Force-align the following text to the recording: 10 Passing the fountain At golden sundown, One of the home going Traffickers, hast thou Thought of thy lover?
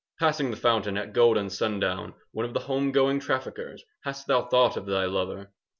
10 0.17 0.27
Passing 0.27 0.49
the 0.49 0.57
fountain 0.57 0.97
At 0.97 1.13
golden 1.13 1.51
sundown, 1.51 2.15
One 2.31 2.43
of 2.43 2.55
the 2.55 2.61
home 2.61 2.91
going 2.91 3.19
Traffickers, 3.19 3.83
hast 4.03 4.25
thou 4.25 4.47
Thought 4.47 4.75
of 4.75 4.87
thy 4.87 5.05
lover? 5.05 5.53